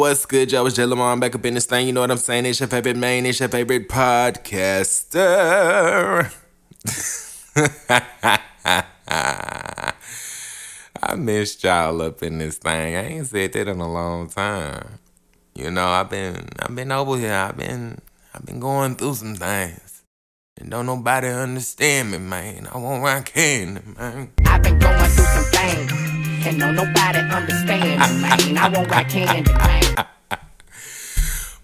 [0.00, 0.66] what's good, y'all?
[0.66, 0.84] It's Jay.
[0.84, 1.86] I'm back up in this thing.
[1.86, 2.46] You know what I'm saying?
[2.46, 3.26] It's your favorite man.
[3.26, 5.12] it's your favorite podcaster.
[11.02, 12.96] I missed y'all up in this thing.
[12.96, 15.00] I ain't said that in a long time.
[15.54, 17.34] You know, I've been I've been over here.
[17.34, 18.00] I've been
[18.34, 20.02] I've been going through some things.
[20.56, 22.70] And don't nobody understand me, man.
[22.72, 24.30] I want where I can, man.
[24.46, 26.09] I've been going through some things.
[26.42, 28.58] And don't nobody understand ah, me, ah, man.
[28.58, 30.06] I ah, want where I can, man.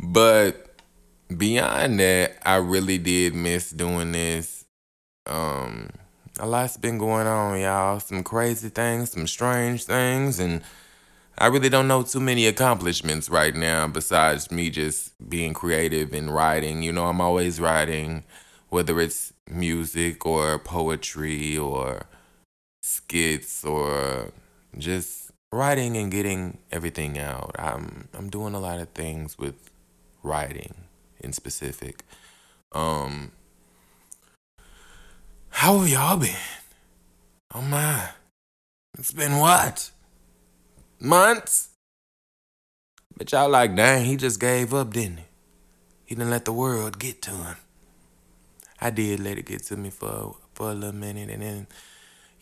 [0.00, 0.80] But
[1.34, 4.64] beyond that, I really did miss doing this.
[5.26, 5.90] Um,
[6.38, 8.00] a lot's been going on, y'all.
[8.00, 10.62] Some crazy things, some strange things, and
[11.38, 16.34] I really don't know too many accomplishments right now besides me just being creative and
[16.34, 16.82] writing.
[16.82, 18.24] You know, I'm always writing,
[18.68, 22.06] whether it's music or poetry or
[22.82, 24.32] skits or
[24.78, 27.54] just writing and getting everything out.
[27.58, 29.70] I'm I'm doing a lot of things with
[30.22, 30.74] writing
[31.20, 32.04] in specific.
[32.72, 33.32] Um
[35.50, 36.34] how have y'all been?
[37.54, 38.10] Oh my.
[38.98, 39.90] It's been what?
[41.00, 41.68] Months?
[43.16, 45.24] But y'all like, dang, he just gave up, didn't he?
[46.06, 47.56] He didn't let the world get to him.
[48.80, 51.66] I did let it get to me for for a little minute and then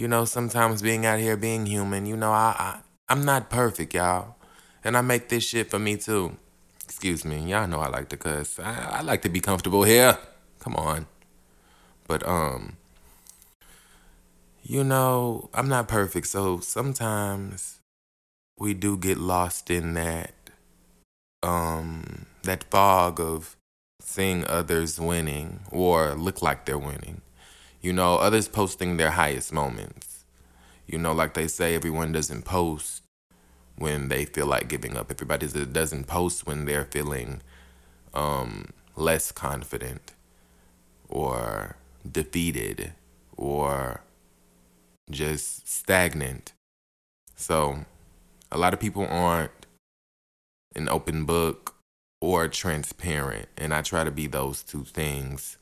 [0.00, 3.92] you know, sometimes being out here being human, you know, I, I I'm not perfect,
[3.92, 4.36] y'all.
[4.82, 6.38] And I make this shit for me too.
[6.84, 8.58] Excuse me, y'all know I like to cuss.
[8.58, 10.16] I, I like to be comfortable here.
[10.58, 11.06] Come on.
[12.08, 12.78] But um
[14.62, 17.80] you know, I'm not perfect, so sometimes
[18.58, 20.32] we do get lost in that
[21.42, 23.54] um that fog of
[24.00, 27.20] seeing others winning or look like they're winning.
[27.80, 30.24] You know, others posting their highest moments.
[30.86, 33.02] You know, like they say, everyone doesn't post
[33.76, 35.10] when they feel like giving up.
[35.10, 37.40] Everybody doesn't post when they're feeling
[38.12, 40.12] um, less confident
[41.08, 41.76] or
[42.10, 42.92] defeated
[43.36, 44.02] or
[45.10, 46.52] just stagnant.
[47.36, 47.86] So,
[48.52, 49.66] a lot of people aren't
[50.76, 51.76] an open book
[52.20, 55.56] or transparent, and I try to be those two things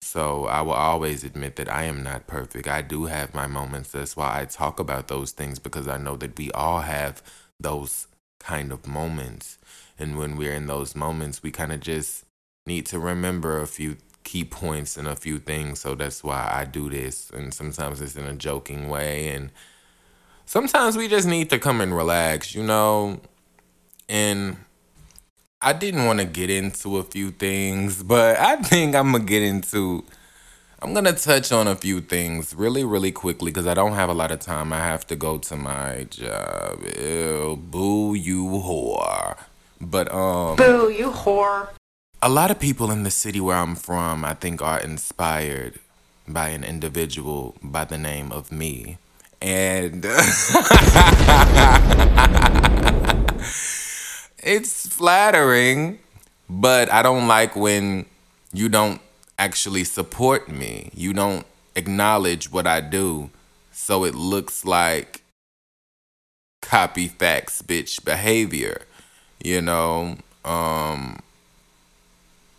[0.00, 2.68] so I will always admit that I am not perfect.
[2.68, 3.92] I do have my moments.
[3.92, 7.22] That's why I talk about those things because I know that we all have
[7.58, 8.06] those
[8.38, 9.58] kind of moments.
[9.98, 12.24] And when we're in those moments, we kind of just
[12.66, 15.80] need to remember a few key points and a few things.
[15.80, 17.30] So that's why I do this.
[17.30, 19.28] And sometimes it's in a joking way.
[19.28, 19.50] And
[20.44, 23.20] sometimes we just need to come and relax, you know?
[24.08, 24.58] And
[25.62, 29.42] I didn't want to get into a few things, but I think I'm gonna get
[29.42, 30.04] into.
[30.82, 34.14] I'm gonna touch on a few things really, really quickly because I don't have a
[34.14, 34.72] lot of time.
[34.72, 36.80] I have to go to my job.
[37.00, 39.36] Ew, boo, you whore.
[39.80, 41.68] But um, Boo, you whore.
[42.22, 45.78] a lot of people in the city where I'm from, I think, are inspired
[46.28, 48.98] by an individual by the name of me,
[49.40, 50.04] and.
[54.46, 55.98] it's flattering,
[56.48, 58.06] but I don't like when
[58.52, 59.00] you don't
[59.38, 60.90] actually support me.
[60.94, 63.30] You don't acknowledge what I do.
[63.72, 65.22] So it looks like
[66.62, 68.82] copy facts bitch behavior,
[69.42, 71.18] you know, um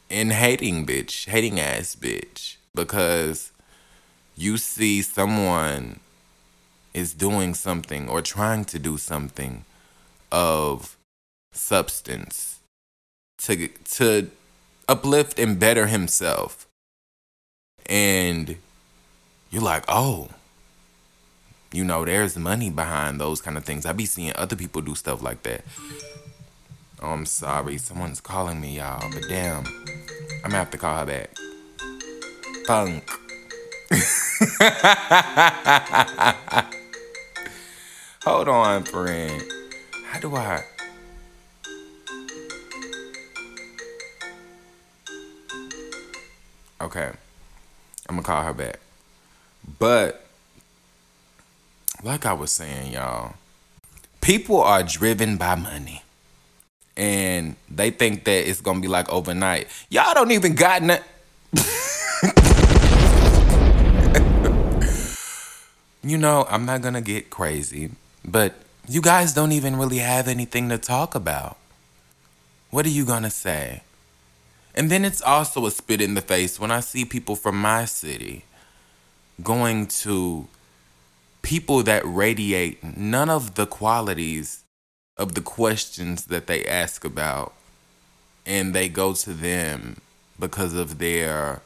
[0.09, 3.51] and hating bitch, hating ass bitch because
[4.35, 6.01] you see someone
[6.93, 9.63] is doing something or trying to do something
[10.31, 10.97] of
[11.52, 12.59] substance
[13.40, 14.30] to to
[14.88, 16.68] uplift and better himself.
[17.85, 18.58] And
[19.50, 20.30] you're like, "Oh,
[21.72, 24.96] you know, there's money behind those kind of things." I be seeing other people do
[24.96, 25.63] stuff like that.
[27.02, 29.66] Oh, I'm sorry, someone's calling me, y'all, but damn,
[30.44, 31.29] I'm gonna have to call her back.
[32.66, 33.09] Funk.
[38.24, 39.41] Hold on, friend.
[40.08, 40.64] How do I?
[46.79, 47.09] Okay.
[48.08, 48.79] I'm gonna call her back.
[49.79, 50.26] But
[52.03, 53.34] like I was saying, y'all,
[54.22, 56.03] people are driven by money.
[56.96, 59.68] And they think that it's gonna be like overnight.
[59.90, 61.00] Y'all don't even got no-
[66.03, 67.91] You know, I'm not gonna get crazy,
[68.24, 68.56] but
[68.88, 71.58] you guys don't even really have anything to talk about.
[72.70, 73.82] What are you gonna say?
[74.78, 77.85] And then it's also a spit in the face when I see people from my
[77.85, 78.46] city
[79.41, 80.47] going to
[81.41, 84.64] people that radiate none of the qualities
[85.18, 87.53] of the questions that they ask about
[88.46, 90.00] and they go to them
[90.40, 91.64] because of their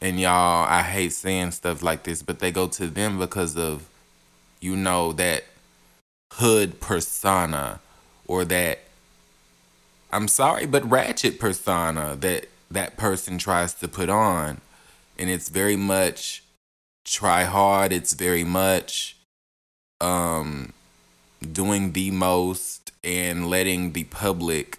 [0.00, 3.86] and y'all I hate saying stuff like this, but they go to them because of
[4.60, 5.44] you know that
[6.32, 7.78] hood persona
[8.26, 8.80] or that
[10.14, 14.60] I'm sorry, but ratchet persona that that person tries to put on.
[15.18, 16.44] And it's very much
[17.04, 19.16] try hard, it's very much
[20.00, 20.72] um
[21.52, 24.78] doing the most and letting the public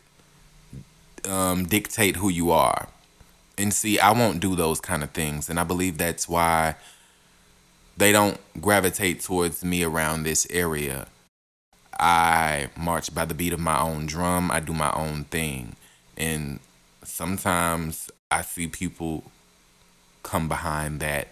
[1.25, 2.87] um, dictate who you are.
[3.57, 5.49] And see, I won't do those kind of things.
[5.49, 6.75] And I believe that's why
[7.97, 11.07] they don't gravitate towards me around this area.
[11.99, 15.75] I march by the beat of my own drum, I do my own thing.
[16.17, 16.59] And
[17.03, 19.23] sometimes I see people
[20.23, 21.27] come behind that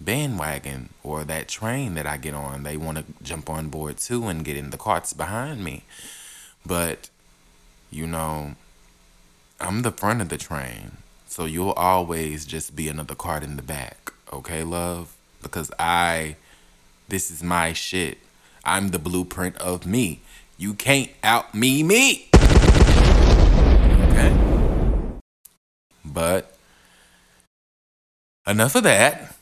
[0.00, 2.62] bandwagon or that train that I get on.
[2.62, 5.84] They want to jump on board too and get in the carts behind me.
[6.64, 7.10] But,
[7.90, 8.54] you know,
[9.60, 10.98] I'm the front of the train.
[11.26, 14.12] So you'll always just be another cart in the back.
[14.32, 15.14] Okay, love?
[15.42, 16.36] Because I,
[17.08, 18.18] this is my shit.
[18.64, 20.20] I'm the blueprint of me.
[20.56, 22.28] You can't out me me.
[24.10, 24.32] Okay?
[26.04, 26.54] But,
[28.46, 29.36] enough of that.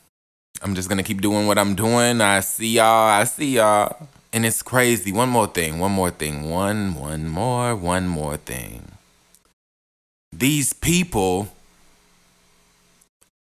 [0.62, 2.20] I'm just gonna keep doing what I'm doing.
[2.20, 3.08] I see y'all.
[3.08, 4.08] I see y'all.
[4.32, 5.10] And it's crazy.
[5.12, 5.78] One more thing.
[5.78, 6.48] One more thing.
[6.48, 8.92] One, one more, one more thing.
[10.32, 11.52] These people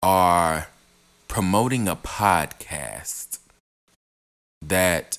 [0.03, 0.69] are
[1.29, 3.39] promoting a podcast
[4.61, 5.19] that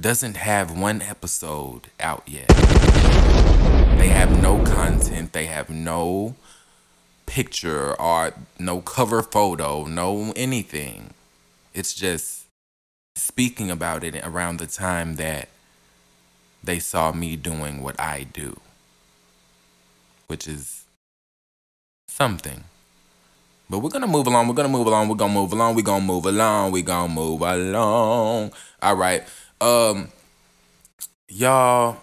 [0.00, 2.48] doesn't have one episode out yet.
[3.98, 5.32] They have no content.
[5.32, 6.36] They have no
[7.26, 11.14] picture or no cover photo, no anything.
[11.74, 12.46] It's just
[13.16, 15.48] speaking about it around the time that
[16.62, 18.60] they saw me doing what I do,
[20.28, 20.84] which is
[22.06, 22.64] something.
[23.70, 24.48] But we're gonna move along.
[24.48, 25.08] We're gonna move along.
[25.08, 25.74] We're gonna move along.
[25.74, 26.72] We're gonna move along.
[26.72, 28.52] We're gonna move along.
[28.80, 29.24] All right.
[29.60, 30.08] Um,
[31.28, 31.98] y'all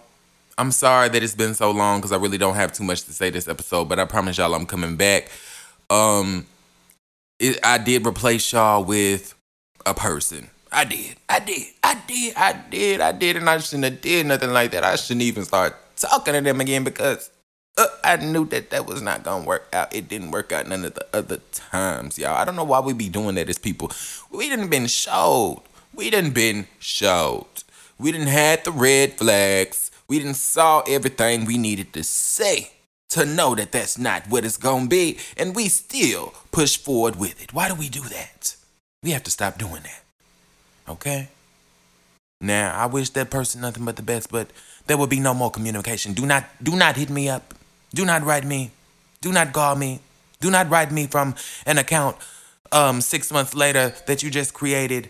[0.58, 3.12] I'm sorry that it's been so long because I really don't have too much to
[3.12, 5.30] say this episode, but I promise y'all I'm coming back.
[5.90, 6.46] Um,
[7.38, 9.34] it, I did replace y'all with
[9.84, 10.48] a person.
[10.72, 11.16] I did.
[11.28, 11.66] I did.
[11.82, 12.34] I did.
[12.36, 13.00] I did.
[13.02, 13.36] I did.
[13.36, 14.82] And I shouldn't have did nothing like that.
[14.82, 17.30] I shouldn't even start talking to them again because
[17.76, 19.94] uh, I knew that that was not gonna work out.
[19.94, 22.34] It didn't work out none of the other times, y'all.
[22.34, 23.92] I don't know why we be doing that as people.
[24.30, 25.62] We didn't been showed.
[25.96, 27.46] We didn't been showed.
[27.98, 29.90] We didn't had the red flags.
[30.06, 32.72] We didn't saw everything we needed to say
[33.08, 37.42] to know that that's not what it's gonna be, and we still push forward with
[37.42, 37.54] it.
[37.54, 38.56] Why do we do that?
[39.02, 40.02] We have to stop doing that.
[40.86, 41.28] Okay?
[42.42, 44.50] Now, I wish that person nothing but the best, but
[44.86, 46.12] there will be no more communication.
[46.12, 47.54] Do not do not hit me up.
[47.94, 48.70] Do not write me.
[49.22, 50.00] Do not call me.
[50.40, 51.34] Do not write me from
[51.64, 52.16] an account
[52.70, 55.08] um 6 months later that you just created.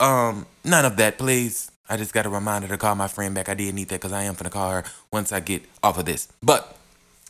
[0.00, 1.70] Um none of that, please.
[1.88, 3.48] I just got a reminder to call my friend back.
[3.48, 6.04] I did need that because I am finna call her once I get off of
[6.04, 6.28] this.
[6.40, 6.76] But,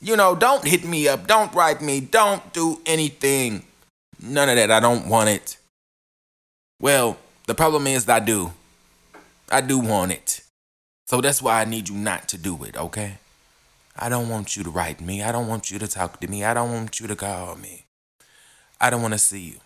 [0.02, 1.26] you know, don't hit me up.
[1.26, 2.00] Don't write me.
[2.00, 3.64] Don't do anything.
[4.22, 4.70] None of that.
[4.70, 5.56] I don't want it.
[6.78, 8.52] Well, the problem is I do.
[9.50, 10.42] I do want it.
[11.06, 13.18] So that's why I need you not to do it, okay?
[13.96, 15.22] I don't want you to write me.
[15.22, 16.44] I don't want you to talk to me.
[16.44, 17.86] I don't want you to call me.
[18.80, 19.56] I don't want to see you.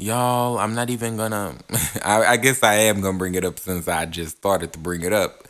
[0.00, 1.56] Y'all, I'm not even gonna.
[2.04, 5.02] I, I, guess I am gonna bring it up since I just started to bring
[5.02, 5.48] it up.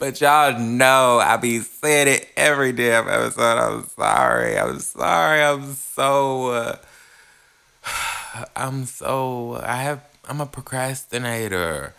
[0.00, 3.58] But y'all know I be saying it every damn episode.
[3.58, 4.58] I'm sorry.
[4.58, 5.40] I'm sorry.
[5.40, 6.48] I'm so.
[6.48, 6.76] Uh,
[8.56, 9.60] I'm so.
[9.62, 10.02] I have.
[10.28, 11.94] I'm a procrastinator.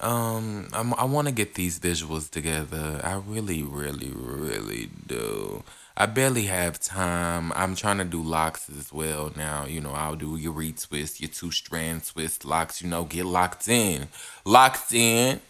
[0.00, 3.00] Um, I'm, I want to get these visuals together.
[3.02, 5.62] I really, really, really do.
[5.96, 7.52] I barely have time.
[7.54, 9.66] I'm trying to do locks as well now.
[9.66, 12.80] You know, I'll do your retwist, your two strand twist locks.
[12.80, 14.08] You know, get locked in.
[14.44, 15.40] Locked in.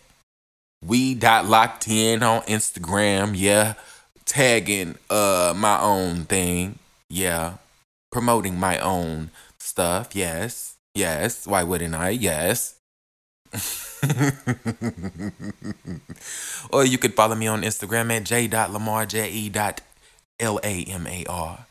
[0.82, 3.32] We dot locked in on Instagram.
[3.35, 3.75] Yeah,
[4.25, 6.78] tagging uh my own thing.
[7.09, 7.54] Yeah,
[8.11, 10.16] promoting my own stuff.
[10.16, 11.47] Yes, yes.
[11.47, 12.11] Why wouldn't I?
[12.11, 12.76] Yes.
[16.73, 19.49] or you could follow me on Instagram at j.lamar, J-E
[20.40, 21.66] L A M A R.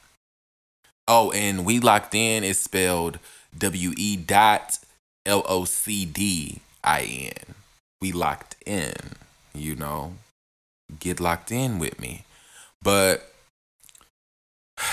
[1.07, 3.19] Oh, and we locked in is spelled
[3.57, 4.79] W E dot
[5.25, 7.55] L O C D I N.
[8.01, 8.93] We locked in,
[9.53, 10.13] you know.
[10.99, 12.23] Get locked in with me.
[12.81, 13.33] But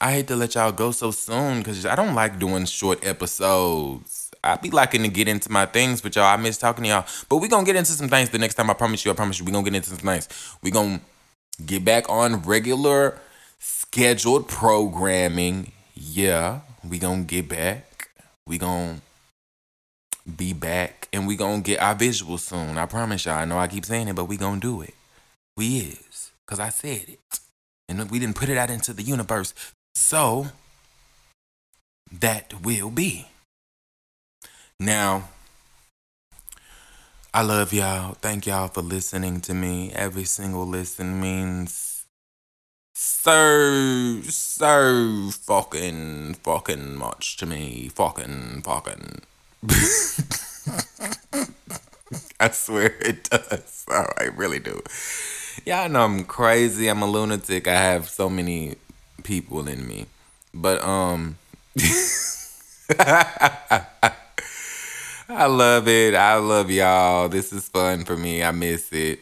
[0.00, 4.30] I hate to let y'all go so soon because I don't like doing short episodes.
[4.42, 6.26] I be liking to get into my things with y'all.
[6.26, 7.06] I miss talking to y'all.
[7.28, 8.70] But we gonna get into some things the next time.
[8.70, 9.10] I promise you.
[9.10, 9.44] I promise you.
[9.44, 10.28] We gonna get into some things.
[10.62, 11.00] We gonna
[11.56, 13.18] get back on regular
[13.58, 15.72] scheduled programming.
[15.94, 18.08] Yeah, we gonna get back.
[18.46, 19.00] We gonna
[20.36, 22.78] be back and we gonna get our visuals soon.
[22.78, 23.38] I promise y'all.
[23.38, 24.94] I know I keep saying it, but we gonna do it.
[25.56, 26.32] We is.
[26.46, 27.20] Cause I said it.
[27.88, 29.54] And we didn't put it out into the universe.
[29.94, 30.48] So
[32.20, 33.28] that will be.
[34.80, 35.28] Now,
[37.36, 38.14] I love y'all.
[38.20, 39.90] Thank y'all for listening to me.
[39.92, 42.04] Every single listen means
[42.94, 47.90] so, so fucking, fucking much to me.
[47.92, 49.22] Fucking, fucking.
[52.38, 53.84] I swear it does.
[53.90, 54.80] Oh, I really do.
[55.66, 56.86] Y'all know I'm crazy.
[56.86, 57.66] I'm a lunatic.
[57.66, 58.76] I have so many
[59.24, 60.06] people in me.
[60.54, 61.38] But um
[65.36, 66.14] I love it.
[66.14, 67.28] I love y'all.
[67.28, 68.44] This is fun for me.
[68.44, 69.20] I miss it.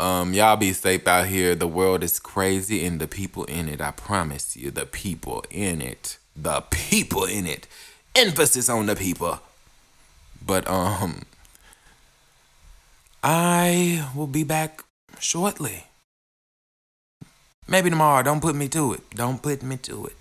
[0.00, 1.54] Um, y'all be safe out here.
[1.54, 3.80] The world is crazy and the people in it.
[3.80, 6.18] I promise you, the people in it.
[6.34, 7.68] The people in it.
[8.16, 9.38] Emphasis on the people.
[10.44, 11.22] But um
[13.22, 14.82] I will be back
[15.20, 15.84] shortly.
[17.68, 18.24] Maybe tomorrow.
[18.24, 19.02] Don't put me to it.
[19.14, 20.16] Don't put me to it.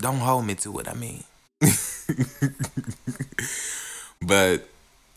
[0.00, 1.22] Don't hold me to it, I mean.
[4.22, 4.68] but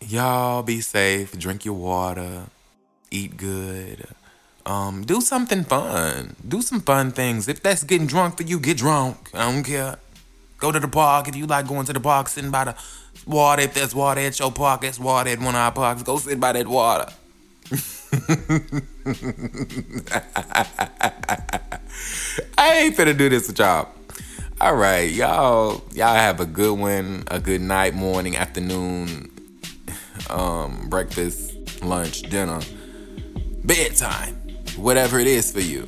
[0.02, 2.46] y'all be safe, drink your water,
[3.12, 4.08] eat good.
[4.66, 6.36] Um, do something fun.
[6.48, 7.48] Do some fun things.
[7.48, 9.30] If that's getting drunk for you, get drunk.
[9.34, 9.98] I don't care.
[10.58, 12.76] Go to the park if you like going to the park, sitting by the
[13.28, 13.62] water.
[13.62, 16.02] If there's water at your park, there's water at one of our parks.
[16.02, 17.12] Go sit by that water.
[22.58, 23.90] I ain't finna do this with y'all.
[24.62, 25.84] All right, y'all.
[25.94, 29.30] Y'all have a good one, a good night, morning, afternoon,
[30.30, 32.62] um, breakfast, lunch, dinner,
[33.66, 34.36] bedtime,
[34.78, 35.86] whatever it is for you.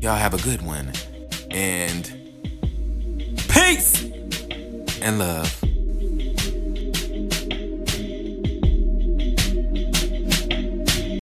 [0.00, 0.92] Y'all have a good one,
[1.50, 2.04] and
[3.48, 4.04] peace
[5.02, 5.61] and love.